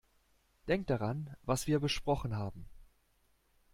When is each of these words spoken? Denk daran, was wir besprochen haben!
Denk 0.67 0.87
daran, 0.87 1.35
was 1.43 1.67
wir 1.67 1.79
besprochen 1.79 2.35
haben! 2.35 2.65